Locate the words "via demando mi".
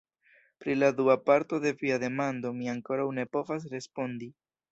1.83-2.73